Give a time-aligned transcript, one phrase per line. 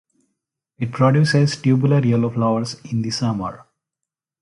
[0.79, 3.67] It produces tubular yellow flowers in the summer.